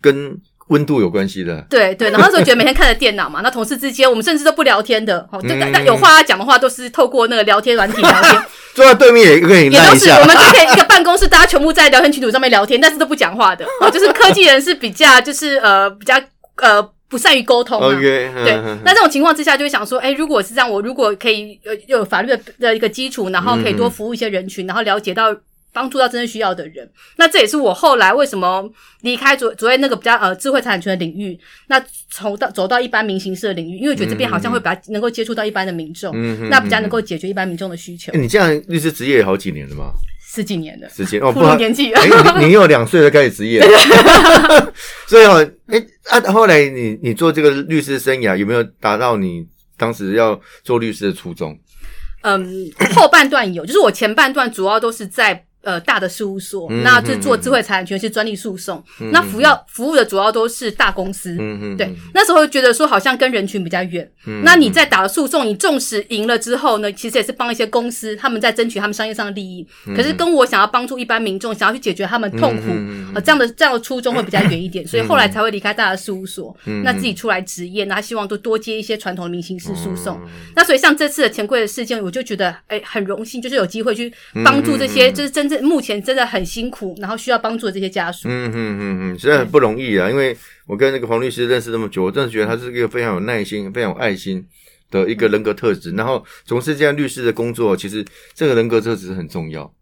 [0.00, 0.36] 跟
[0.68, 1.64] 温度有关系的。
[1.68, 8.42] 对对，然后那时候觉得每天看着电脑嘛， 那同事之间我们甚至都不聊天的，哦，这个嗯那有话要讲的话都是透过那个聊天软体聊天，
[8.74, 16.14] 坐在对面也可以也都是我，们之前一个办公室，大家全部在聊天群组上面聊天，但是都不讲话的，哦， 就是科技人是比较就是呃比较
[16.56, 17.86] 呃不善于沟通嘛。
[17.88, 18.52] OK，对。
[18.54, 25.34] 嗯，那这种情况之下，就会想说，哎，如果是这样，我如果可以有有法律的的一个基础，然后可以多服务一些人群，然后了解到
[25.74, 28.64] 帮助到真正需要的人，那这也是我后来为什么
[29.00, 38.18] 离开昨昨天那个比较呃智慧财产权的领域，那从到走到一般民刑事的领域，因为觉得这边好像会比较能够接触到一般的民众，嗯嗯那比较能够解决一般民众的需求欸。
[38.18, 39.92] 你这样律师职业也好几年了嘛？
[40.26, 42.00] 十几年了，时间哦，步不年纪了。
[42.00, 43.60] 哎，你你有两岁就开始职业，
[45.06, 45.78] 所以哦，哎
[46.10, 51.56] 啊，后来你你做这个律师生涯有没有达到你当时要做律师的初衷？
[52.22, 61.36] 嗯，后半段有，就是我前半段主要都是在呃大的事务所，嗯那就是做智慧财产权是专利诉讼，那服要服务的主要都是大公司。
[61.76, 64.08] 对，那时候觉得说好像跟人群比较远。
[64.42, 69.66] 那你在打了诉讼，你纵使赢了之后呢，其实也是帮一些公司他们在争取他们商业上的利益。
[69.96, 72.72] 可是跟我想要帮助一般民众，想要去解决他们痛苦，
[73.14, 74.86] 呃，这样的这样的初衷会比较远一点。
[74.88, 80.20] 所以后来才会离开大的事务所，那自己出来职业，那希望多多接一些传统的民刑事诉讼。
[80.54, 84.12] 那所以像这次的钱柜的事件，我就觉得哎很荣幸，就是有机会去
[84.44, 88.28] 帮助这些就是真正目前真的很辛苦，然后需要帮助的这些家属。
[88.28, 90.08] 嗯嗯嗯嗯，实在很不容易啊！
[90.08, 90.36] 因为
[90.66, 94.44] 我跟那个黄律师认识这么久，我真的觉得他是一个非常有耐心、非常有爱心
[94.90, 95.92] 的一个人格特质。
[95.92, 99.72] 然后从事这样律师的工作，其实这个人格特质很重要。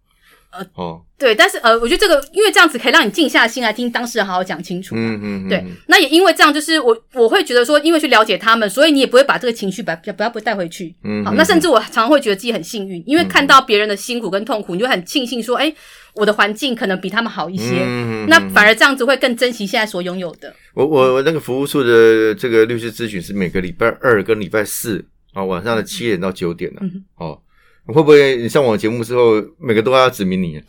[0.53, 4.95] 呃哦，对，但是呃，我觉得这个因为这样子可以让你静下心来听当事人好好讲清楚。
[4.97, 10.95] 嗯嗯，嗯对，那也因为这样，就是我我会觉得说，因为去了解他们，所以你也不会把这个情绪把不要不带回去。
[11.05, 15.73] 嗯好，那甚至我常常会觉得自己很幸运，因为看到别人的辛苦跟痛苦，你就很庆幸说，哎，
[16.15, 17.85] 我的环境可能比他们好一些。
[17.87, 20.55] 嗯那反而这样子会更珍惜现在所拥有的。
[20.75, 27.41] 我我我那个服务处的这个律师咨询是每个礼拜二跟礼拜四啊晚上的七点到九点呢、嗯哦，
[27.87, 30.63] 会不会你上我节目之后，每个都要指名你？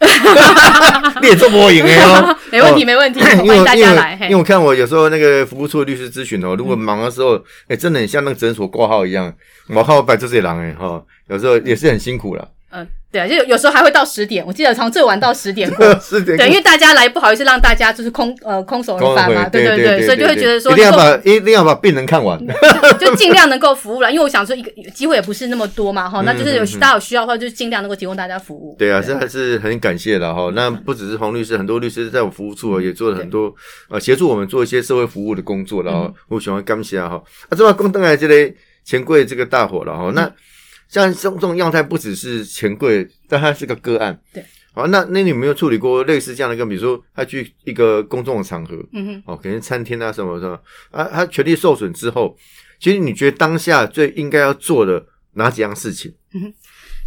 [1.22, 4.18] 你也做播影哎哦， 没问题，没问题，因欢迎大家来。
[4.24, 9.32] 因为我看我有时候那个服务处的律师咨询哦，如果忙的时候，哎、真的很像那个诊所挂号一样，
[9.70, 12.48] 我靠摆这些狼哎哈，有时候也是很辛苦了。
[12.76, 15.86] 嗯，对啊，就有有时候还会到十点，我记得从最晚到十点过。
[16.00, 22.40] 是的，对，因为大家来不好意思让大家就是空呃空手而返嘛，对对对，所以就会觉得说一定要把一定要把病人看完。
[23.00, 28.76] 就尽量能够服务了，因为我想说一个机会也不是那么多嘛，哈，嗯那就是有大家有需要的话，就是尽量能够提供大家服务。
[28.80, 30.52] 对啊，这还是很感谢的哈。
[30.56, 33.54] 那不只是黄律师，很多律师在我服务处也做了很多
[33.90, 37.22] 呃协助我们做一些社会服务的工作然后我喜欢感谢哈。
[37.50, 38.52] 啊，这把公灯来这类
[38.84, 40.12] 钱柜这个大火了哈。
[40.16, 40.28] 那
[40.88, 44.20] 像这种这种样态不只是钱柜，但它是个个案。
[44.34, 44.44] 对。
[44.76, 52.36] 好，那那你有没有处理过类似这样的一个，比如说他去一个公众的场合，嗯哼，哦，可能餐厅啊什么什么啊，他权利受损之后，
[52.80, 56.12] 其实你觉得当下最应该要做的哪几样事情？
[56.34, 56.54] 嗯哼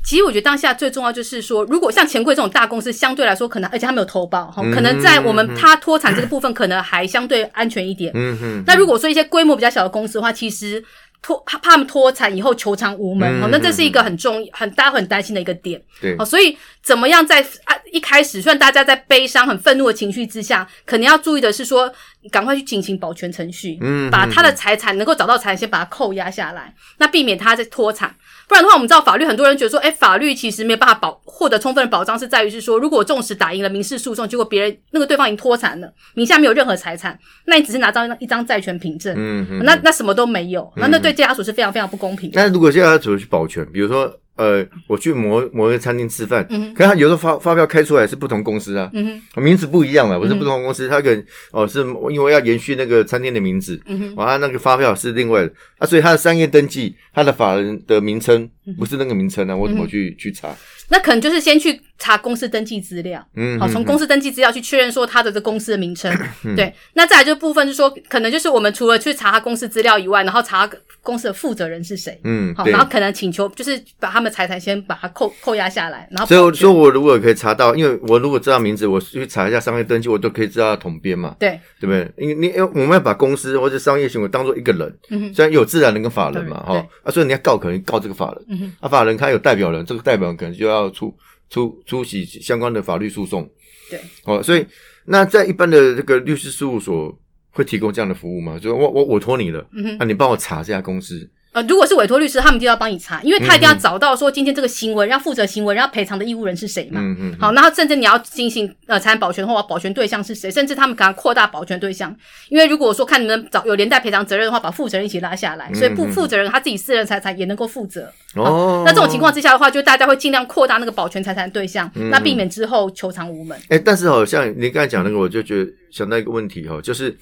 [0.08, 8.12] 其实我觉得当下最重要就是说，如果像钱柜这种大公司，相对来说可能，而且他没有投报哈，嗯可能在我们他脱产这个部分，可能还相对安全一点。
[8.14, 10.80] 嗯哼，那如果说一些规模比较小的公司的话，其实
[11.22, 15.80] 脱怕怕他们脱产以后求偿无门，嗯哦，那这是一个很重很大家很担心的一个点。
[16.00, 21.92] 对哦，所以怎么样在啊一开始，虽然大家在悲伤、很愤怒的情绪之下，可能要注意的是说，
[22.30, 28.14] 赶快去进行保全程序，嗯把他的财产能够找到财产，先把它扣押下来，那避免他在脱产。
[28.48, 39.64] 不然的话，我们知道法律，很多人觉得说，哎，法律其实没有办法保获得充分的保障，是在于是说，如果纵使打赢了民事诉讼，结果别人那个对方已经脱产了，名下没有任何财产，那你只是拿到一张债权凭证，嗯哼。
[39.64, 42.40] 那那什么都没有，那那对家属是非常非常不公平的。
[42.40, 43.66] 那如果现在要怎么去保全？
[43.72, 53.80] 比如说，呃，我去某某一个餐厅吃饭，嗯可是他有时候发发票开出来是不同公司啊，嗯，名字不一样了，不是不同公司，他可能哦是因为要延续那个餐厅的名字，
[54.14, 58.48] 完、他那个发票是另外的，啊，所以他的商业登记，他的法人的名称
[58.78, 60.54] 不是那个名称啊，我怎么去、去查？
[60.88, 66.12] 那可能就是先去查公司登记资料，嗯，好，从公司登记资料去确认说他的这公司的名称。
[66.44, 70.68] 嗯对，那再来就部分就是说，可能就是我们除了去查他公司资料以外，然后查
[71.02, 72.18] 公司的负责人是谁。
[72.22, 72.78] 嗯好然。
[72.78, 82.08] 后可能请求就是把他们财产先把它扣扣押下来，然后所以我保全说，我如果可以查到，因为我如果知道名字，我去查一下商业登记，我都可以知道他统编嘛，对，对不对？
[82.18, 91.14] 因为你因为我们要把公司或者商业行为当做一个人，嗯，虽然有自然人跟法人嘛，对哈，啊，所以你要告，可能告这个法人，嗯，啊，法人他有代表人，这个代表人可能就要出
[91.50, 93.48] 出出席相关的法律诉讼，
[93.90, 94.66] 对，哦，所以
[95.04, 97.16] 那在一般的这个律师事务所
[97.50, 98.58] 会提供这样的服务吗？
[98.58, 107.00] 就是我我委托你了，嗯你帮我查这家公司，呃，如果是委托律师，他们就要帮你查，因为他一定要找到说今天这个行为要负责行为要赔偿的义务人是谁嘛。
[107.00, 110.50] 嗯嗯，好，然后甚至你要进行呃财产保全的话，保全对象是谁？
[110.50, 112.14] 甚至他们可能扩大保全对象，
[112.50, 118.12] 因为如果说看你们找有连带赔偿责任的话，把负责人一起拉下来，所以不负责人他自己私人财产也能够负责。
[118.34, 123.58] 哦，那这种情况之下的话，就大家会尽量扩大那个保全财产对象，嗯那避免之后求偿无门。
[123.70, 127.16] 哎、但是好像你刚才讲那个，我就觉得想到一个问题哈，就是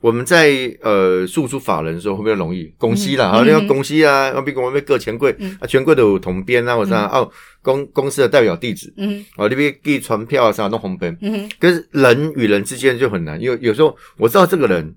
[0.00, 3.30] 我们在呃诉诸法人的时候会不会容易公司啦？
[3.30, 14.94] 嗯好、那个嗯公司啊，啊，比如我们各权贵、嗯啊，权贵都有同编啊，或者啥、哦，公公司的代表地址嗯哦，那边寄传票啊啥弄红本，嗯，可是人与人之间就很难，因为有时候我知道这个人，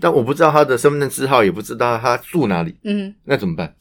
[0.00, 3.14] 但我不知道他的身份证字号，也不知道他住哪里，嗯。
[3.24, 3.74] 那怎么办？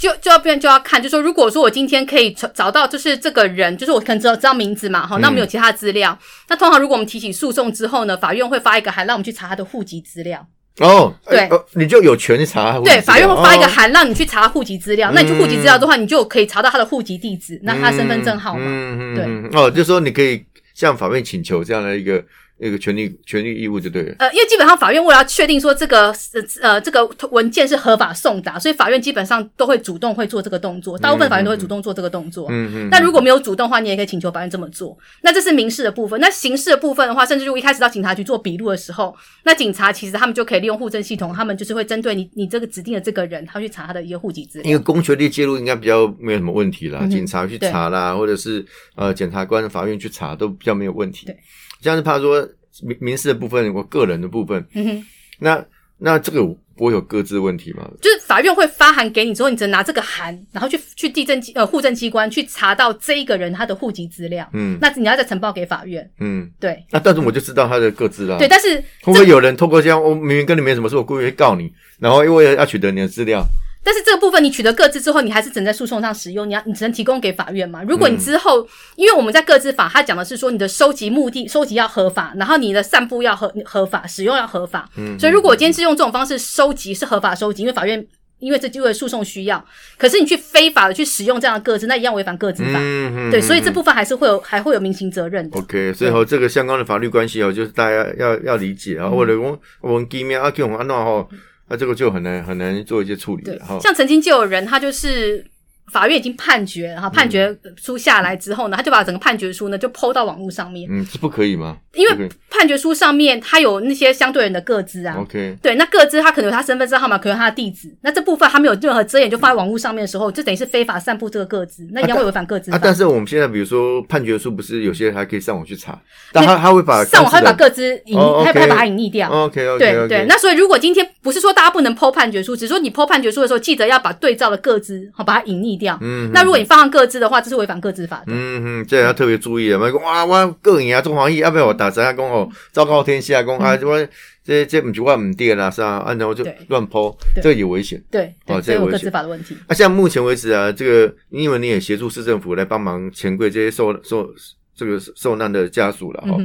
[0.00, 6.18] 就就要变就要看，就说如果说我今天可以找找到就是这个人，就是我可能知道知道名字嘛，哈，那我们有其他资料。
[6.48, 10.46] 那通常如果我们提起诉讼之后呢，法院会发一个函让我们去查他的户籍资料。
[10.78, 12.90] 哦，对你就有权查户籍。
[12.90, 15.10] 对，法院会发一个哦函让你去查户籍资料。
[15.12, 18.62] 那你去户籍资料的话，你就可以查到他的户籍地址，那他身份证号码。
[18.64, 20.42] 嗯嗯对嗯哦，就是说你可以
[20.74, 22.24] 向法院请求这样的一个
[22.60, 24.14] 一个权利权利义务就对了。
[24.18, 32.46] 呃，因为基本上法院为了要确定说这个呃呃这个文件是合法送达，所以法院基本上都会主动会做这个动作，大部分法院都会主动做这个动作。
[32.50, 32.88] 嗯嗯。
[32.90, 34.96] 那如果没有主动的话，你也可以请求法院这么做。
[35.22, 36.20] 那这是民事的部分。
[36.20, 44.70] 那刑事的部分的话，甚至如果一开始到警察局做笔录的时候，那警察其实他们就可以利用户政系统，他们就是会针对你你这个指定的这个人，他去查他的一个户籍资料。
[44.70, 48.64] 因为公权力介入应该比较没有什么问题啦，嗯警察去查啦，或者是
[48.96, 51.26] 呃检察官、法院去查都比较没有问题。
[51.26, 51.36] 对，
[51.80, 52.48] 像是怕说
[52.82, 55.06] 民民事的部分，我个人的部分，嗯哼。
[55.38, 55.64] 那
[55.98, 56.42] 那这个
[56.76, 57.90] 不会有各自问题吗？
[58.00, 66.10] 就是法院会发函给你之后，你只能拿这个函，然后去去地政机呃户政机关去查到这一个人他的户籍资料，嗯那你要再呈报给法院。
[66.20, 68.38] 嗯，对那但是我就知道他的各自啦。
[68.38, 73.44] 对，但是会不会有人透过这样，我明明跟你没什么事，我故意会告你，然后因为要取得你的资料，
[73.82, 77.82] 但是这个部分你取得各自之后，你还是只能在诉讼上使用，你要你只能提供给法院嘛。
[77.82, 78.66] 如果你之后，
[78.96, 84.88] 因为我们在各自法，它讲的是说你的收集目的收集要合法，然后你的散布要合合法，使用要合法。
[84.96, 88.06] 嗯，所以如果我今天是用这种方式收集是合法收集，因为法院
[88.38, 89.62] 因为这就为诉讼需要，
[89.98, 92.78] 可是你去非法的去使用这样的各自，那一样违反各自法。
[92.82, 95.58] 嗯对，所以这部分还是会有还会有民刑责任的。
[95.58, 101.28] OK，所以吼这个相关的法律关系哦，就是大家要要理解嗯啊，或者讲我们见面啊，叫我们安弄吼，
[101.70, 105.46] 那这个就很难很难做一些处理对了哈。，像曾经就有人，他就是
[105.90, 111.76] 法院已经判决，然后判决书下来之后呢，他就把整个判决书呢就抛到网络上面，嗯，这不可以吗？
[111.94, 115.16] 因为判决书上面他有那些相对人的个资啊。
[115.18, 122.76] OK，对，那个资他可能有他身份证号码，可能有他的地址，那这部分他没有任何遮掩，就放在网络上面的时候，就等于是非法散布这个个资，那一样会违反个资法。
[122.76, 126.00] 啊，但是我们现在比如说判决书，不是有些还可以上网去查，
[126.32, 129.28] 但他他会把上网他会把个个资隐，哦还 OK 还把它隐匿掉。
[129.28, 135.98] OK OK 对对，那所以如果今天不是说大家不能剖判决书，只是说你剖判决书的时候，记得要把对照的个资好把它隐匿掉。
[136.00, 138.24] 嗯那如果你放上各自的话，这是违反各自法的。
[138.28, 139.80] 嗯哼，这要特别注意啊！
[139.80, 142.12] 讲哇，我个人啊，中华裔，要不要我打折啊？
[142.12, 144.08] 讲哦，昭告天下，讲啊，我
[144.44, 145.98] 这这不是我唔对啦，是吧？
[145.98, 148.00] 啊，然后就乱抛，这个也危险。
[148.10, 149.56] 对对，哦这有各自法的问题。
[149.66, 154.28] 那、像目前为止啊，这个因为你也协助市政府来帮忙钱柜这些受受
[154.76, 156.36] 这个受难的家属了哈、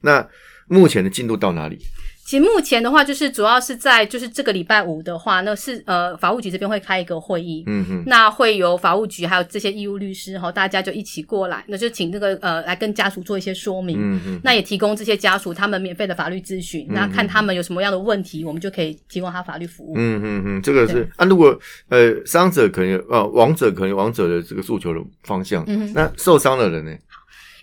[0.00, 0.26] 那
[0.66, 1.78] 目前的进度到哪里？
[2.24, 13.98] 其实目前的话，就是主要是在就是这个礼拜五的话，那是呃法务局这边会开一个会议，嗯哼，那会由法务局还有这些义务律师哈，大家就一起过来，那就请这个呃来跟家属做一些说明。
[14.00, 19.92] 嗯哼，那也提供这些家属他们免费的法律咨询，那看他们有什么样的问题，我们就可以提供他法律服务。
[19.96, 21.58] 嗯哼哼，这个是对啊，如果
[21.90, 26.96] 呃伤者可能有呃亡者可能有亡者的这个诉求的方向，嗯哼那受伤的人呢？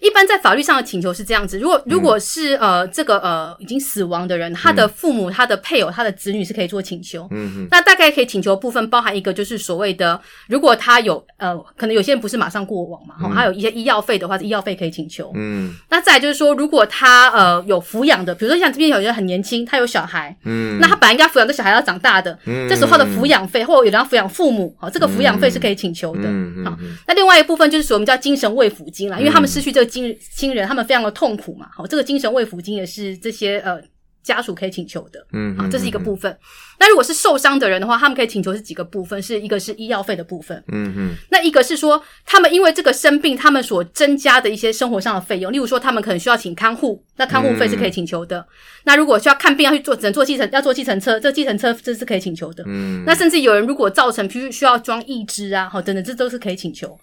[0.01, 7.27] 一般在法律上的请求是这样子：如果如果是、呃这个呃已经死亡的人，他的父母、他的配偶、他的子女是可以做请求。
[7.31, 15.31] 嗯嗯，那大概可以请求部分包含一个，就是所谓的，如果他有呃，可能有些人不是马上过往嘛，哈、还有一些医药费的话，医药费可以请求。
[15.35, 15.75] 嗯。
[15.89, 22.67] 那再来就是说，如果他呃有抚养的，比如说像这边有人很年轻，他有小孩，嗯，那他本来应该抚养这小孩要长大的，嗯。
[22.67, 26.23] 这时候的抚养费，或者有人要抚养父母，好、这个抚养费是可以请求的。
[26.23, 26.77] 好嗯嗯。
[26.81, 31.67] 嗯那另外一部分就是属于我们叫精神慰抚金啦，因为他们失去这个亲亲人，他们非常的痛苦嘛。
[31.75, 33.79] 好，这个精神慰抚金也是这些呃
[34.23, 35.25] 家属可以请求的。
[35.33, 36.35] 嗯好，这是一个部分。
[36.79, 48.43] 那如果是受伤的人的话，他们可以请求是几个部分，是一个是医药费的部分，嗯嗯，那一个是说他们因为这个生病，他们所增加的一些生活上的费用，例如说他们可能需要请看护，那看护费是可以请求的。
[48.83, 52.63] 那如果需要看病要去坐，只能坐计程，要坐计程车，这计程车这是可以请求的。
[52.67, 56.97] 嗯，那甚至有人如果造成，譬如需要装义肢啊，好等等，这都是可以请求。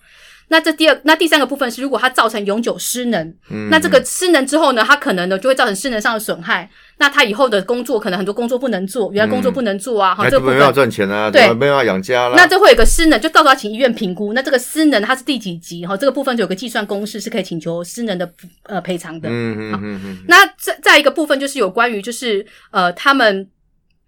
[0.48, 6.68] 那这第二，那第三个部分是，如果它造成永久失能，嗯那这个失能之后呢，它可能呢就会造成失能上的损害。
[7.00, 12.34] 那他以后的工作可能很多工作不能做，原来工作不能做啊，好、还这个部分没办法赚钱啊，对没办法养家啦。
[12.36, 14.32] 那这会有个失能，就到时候要请医院评估。
[14.32, 15.86] 那这个失能它是第几级？
[15.86, 18.28] 哈，这个部分就有个计算公式是可以请求失能的
[18.64, 19.28] 呃赔偿的。
[19.28, 23.48] 嗯嗯嗯嗯那再再一个部分就是有关于就是呃他们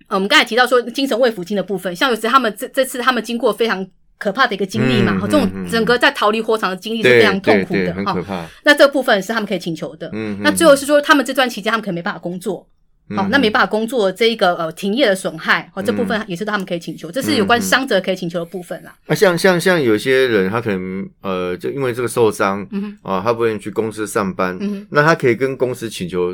[0.08, 3.86] 呃我们刚才提到说精神慰抚金的部分，像有时他们这这次他们经过非常
[4.20, 8.22] 可怕的一个经历嘛，嗯、这种整个在逃离火场的经历是非常痛苦的哈很可。
[8.22, 8.46] 怕。
[8.62, 10.08] 那这部分是他们可以请求的。
[10.12, 12.68] 嗯，那最后是说他们这段期间他们可能没办法工作。
[13.16, 18.94] 好，那没办法工作这一个呃停业的损害，哦，这部分也是他们可以请求，这是有关伤者可以请求的部分啦。
[19.06, 26.32] 那像像像有些人，他可能呃，就因为这个受伤嗯，啊，他不愿意去公司上班嗯，那他可以跟公司请求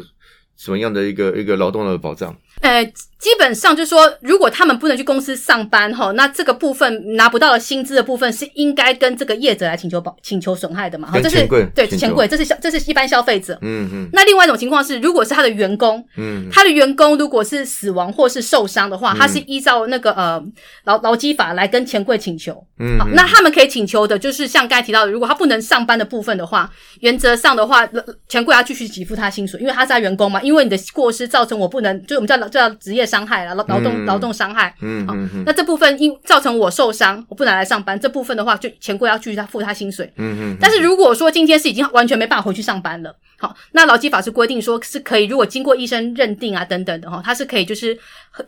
[0.59, 2.37] 什么样的一个一个劳动的保障？
[2.63, 2.85] 呃，
[3.19, 11.11] 基本上就是说，如果他们不能去公司上班哈，那这个部分拿不到的薪资的部分是应该跟这个业者来请求保请求损害的嘛？
[11.11, 13.59] 哈，这是对钱柜，这是消这是一般消费者。
[13.61, 20.43] 嗯嗯那另外一种情况是，如果是他的员工，嗯他的员工如果是死亡或是受伤的话，他是依照那个呃
[20.85, 22.65] 劳劳基法来跟钱柜请求。
[22.79, 30.41] 嗯好，那他们可以请求的就是像刚才提到的，如果他不能上班的部分的话，原则上的话，呃钱柜要继续给付他薪水，因为他是他员工嘛。
[30.43, 34.75] 因为你的过失造成我不能，就我们叫叫职业伤害了，劳劳动嗯劳动伤害。
[35.07, 40.13] 好那这部分因造成我受伤，我不能来上班，这部分的话，就钱柜要继续他付他薪水。
[40.17, 47.99] 嗯嗯，但是如果说今天是已经完全没办法回去上班了，好，那劳基法是规定说是可以，如果经过医生认定啊等等的哈，他是可以就是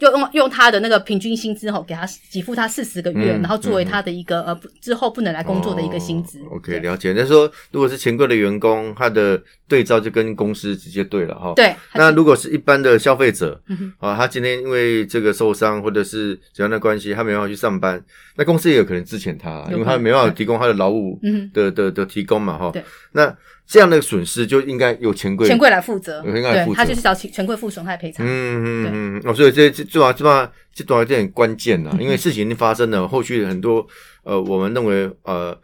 [0.00, 6.38] 用用用他的那个平均薪资哈，给他给付他四十个月，嗯然后作为他的一个呃之后不能来工作的一个薪资。
[6.40, 7.12] 哦 OK，了解。
[7.16, 11.54] 那说如果是钱柜的员工，他的对照就跟公司直接对了哈。。
[11.54, 18.02] 对，那如果是一般的消费者嗯哼啊，他今天因为这个受伤或者是怎样的关系，他没办法去上班，
[18.36, 22.84] 那公司也有可能支遣他，因为他没办法提供他的劳务嗯哼的的的提供嘛哈对。
[23.12, 23.34] 那
[23.68, 28.24] 这样的损失就应该由钱柜钱柜来负责，对他就是找钱钱柜负损害赔偿。
[28.26, 33.86] 嗯嗯嗯，哦，所以这这这这这这段有点关键了，因为事情已经发生了，后续很多
[34.24, 35.54] 呃，我们认为呃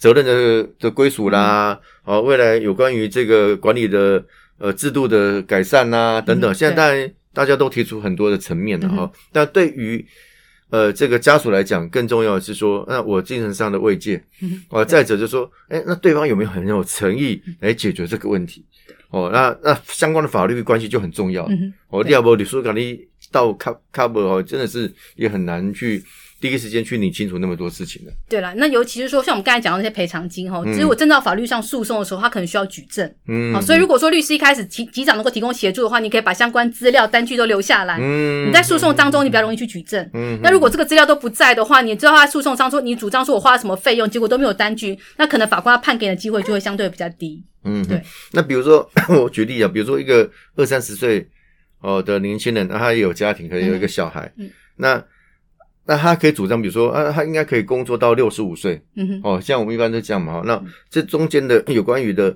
[0.00, 4.24] 责任的的归属啦，哦，未来有关于这个管理的
[4.58, 10.04] 呃制度的改善呐、等等，嗯现在大家都提出很多的层面了哈、嗯但对于
[10.74, 18.64] 呃这个家属来讲，更重要的是说，那我精神上的慰藉，嗯哦，再者就说，哎，那对方有没有很有诚意来解决这个问题？
[19.10, 21.46] 哦，那那相关的法律关系就很重要。
[21.46, 22.98] 嗯，哦，对第二波你说讲你
[23.30, 26.02] 到 cover cover 哦，真的是也很难去
[26.44, 28.12] 第一时间去理清楚那么多事情的。
[28.28, 33.10] 对了，那尤其是说像我们刚才讲到那些赔偿金哈，嗯只有真到法律上诉讼的时候，他可能需要举证。
[33.28, 37.96] 嗯，好，所以如果说律师一开始提提早能够提供协助的话，你可以把相关资料单据都留下来。
[37.98, 40.06] 嗯你在诉讼当中，你比较容易去举证。
[40.12, 47.42] 嗯那如果这个资料都不在的话，你知道他在诉讼上说你主张说我花了什么费用，结果都没有单据，那可能法官要判给你的机会就会相对比较低。
[47.64, 48.02] 嗯，对。
[48.32, 51.26] 那比如说 我举例啊，比如说一个二三十岁
[51.80, 55.02] 哦的年轻人，那他也有家庭，可能有一个小孩，嗯嗯那
[55.86, 60.42] 那他可以主张，比如说啊，他应该可以工作到六十五岁嗯哼，哦，像我们一般都这样嘛。
[60.44, 62.34] 那这中间的有关于的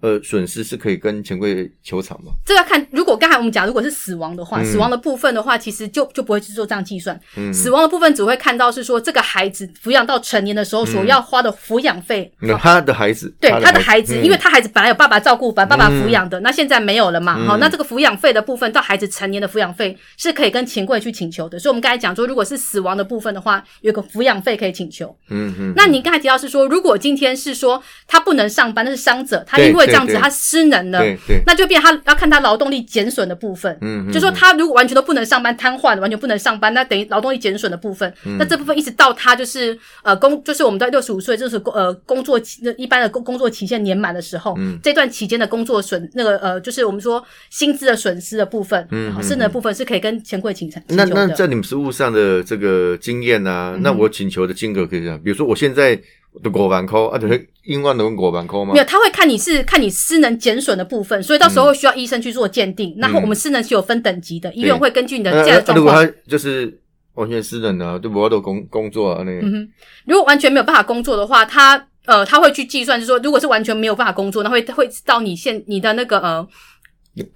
[0.00, 2.32] 呃损失是可以跟钱柜求偿吗？
[2.44, 2.86] 这要看。
[2.90, 7.18] 如果刚才我们讲，如果是死亡的话，嗯死亡的部分的话，其实就就不会去做这样计算。
[7.36, 12.32] 嗯，死亡的部分只会看到是说这个孩子抚养到成年的时候所要花的抚养费。
[12.40, 17.36] 那他的孩子，对他的孩子，嗯因为他孩子本来有爸爸照顾，把爸爸抚养的，那现在没有了嘛？
[17.38, 21.58] 嗯好，那这个抚养费的部分到孩子成年的抚养费是可以跟钱柜去请求的。
[21.58, 25.14] 所以我们刚才讲说，如果是死亡的部分的话，有个抚养费可以请求。
[25.28, 33.76] 嗯嗯，那你刚才提到是说，如果今天是说他不能上班，那是伤者，他因为这样子他失能了，对对，那就变他要看他劳动力减损的部分。
[33.80, 38.12] 嗯，嗯就说他如果完全都不能上班，瘫痪，完全不能上班，那等于劳动力减损的部分。
[38.24, 38.36] 嗯。
[38.38, 44.78] 那这部分一直到他就是呃工，就是我们在六十五岁，就是工呃工作期一般的工工作期限年满的时候，嗯。
[44.82, 51.04] 这段期间的工作损那个呃，就是我们说薪资的损失的部分，嗯好，剩的部分是可以跟钱柜请请求那。
[51.04, 53.82] 那在你们实务上的这个经验啊，嗯。
[53.82, 56.00] 那我请求的金额可以这样，比如说我现在
[56.42, 58.78] 的五万块，啊，就是英万的五万块吗没？
[58.78, 62.94] 有，他会看你是看你失能减损的部分，所以到时候需要医生去做鉴定。
[62.98, 66.80] 然后我们失能是有分等级的，医院会根据你的那这样的状如果他就是
[67.14, 68.20] 完全失能的、啊，对不？
[68.20, 69.68] 我都工工作啊，那个、嗯哼，
[70.06, 76.46] 如果完全没有办法工作的话，他呃他会去计算，就是说，如果是完全没有办法工作，那会会到你现你的那个呃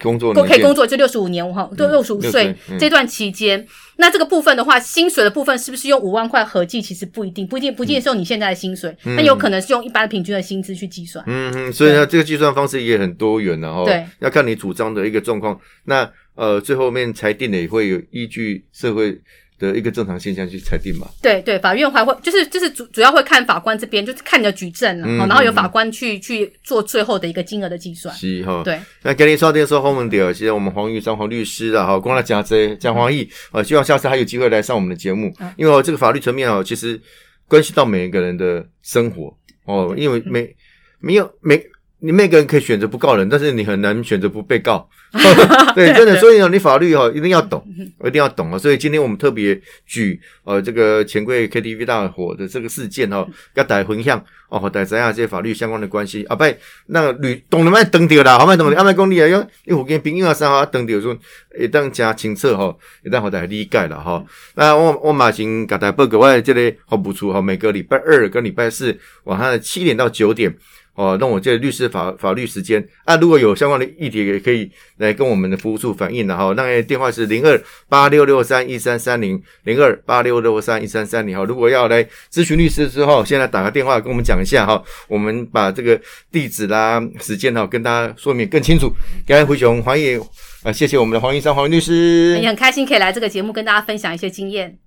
[0.00, 6.80] 工作可以工作，就六十五年哈，都嗯六十五岁60嗯这段期间，那这个部分的话，薪水的部分是不是用五万块合计？
[6.80, 11.24] 其实不一定，不一定不一定是用你现在的薪水，那有可能是用一般平均的薪资去计算。
[11.26, 13.84] 嗯嗯，所以呢，这个计算方式也很多元然后。
[13.84, 15.58] 对，要看你主张的一个状况。
[15.84, 19.20] 那呃，最后面裁定的也会有依据社会
[19.58, 21.08] 的一个正常现象去裁定嘛。
[21.22, 28.14] 对对，法院还会就是就是主主要会看法官这边，就是看你的举证啊，嗯好然后有嗯法官去去做最后的一个金额的计算。
[28.14, 28.62] 是哈。
[28.64, 37.00] 对，那跟你说电说后门的，谢谢我们黄玉章黄律师啊，哈，光来讲这讲黄奕，呃，希望下次还有机会来上我们的节目，嗯因为、哦、这个法律层面哦，其实
[37.46, 39.36] 关系到每一个人的生活
[39.66, 40.54] 哦，因为每
[41.00, 41.62] 没有每
[42.04, 44.86] 你每个人可以选择不告人，但是你很难选择不被告。
[45.74, 47.64] 对，真的，所以呢，你法律哈、哦、一定要懂，
[48.04, 48.58] 一定要懂啊。
[48.58, 56.44] 所以今天我们特别举呃这个钱柜 KTV 大火的这个事件哦，要大家分享哦，大家知影这些法律相关的关系啊，不，
[56.88, 59.32] 那律懂了卖登掉啦，好卖懂了，阿卖讲你啊，因
[59.64, 61.16] 因为我跟朋友啊啥啊登掉说，
[61.58, 64.26] 一旦加清楚吼，会当互大家理解啦吼。
[64.56, 70.54] 那我我马上给大家报告，我的这个服务处哈，每个礼拜二跟礼拜四晚上的七点到九点。
[70.94, 76.53] 哦，让我这律师法法律时间啊，如果有相关的议题，也可以来跟我们的服务处反映的哈。
[76.57, 81.45] 那个电话是零二八六六三一三三零零二八六六三一三三零哈。
[81.45, 88.88] 如果要来咨询律师之后，现在打个电话跟我们讲一下哈，我们把这个地址啦、时间哈跟大家说明更清楚。
[89.26, 90.20] 感谢胡雄欢迎
[90.62, 94.78] 啊，谢谢我们的黄医生黄律师，也很开心可以来这个节目跟大家分享一些经验。